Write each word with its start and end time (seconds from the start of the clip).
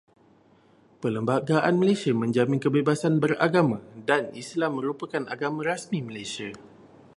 Perlembagaan 1.01 1.75
Malaysia 1.81 2.09
menjamin 2.21 2.57
kebebasan 2.65 3.13
beragama, 3.23 3.79
dan 4.09 4.23
Islam 4.41 4.71
merupakan 4.81 5.21
agama 5.35 5.59
rasmi 5.71 5.99
Malaysia. 6.09 6.49